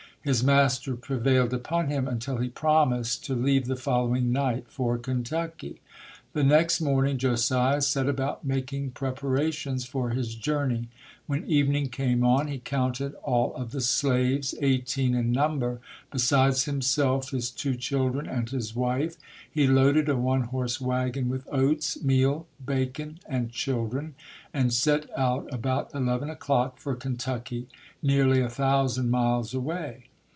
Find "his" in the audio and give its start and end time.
0.23-0.43, 10.11-10.35, 17.31-17.49, 18.47-18.75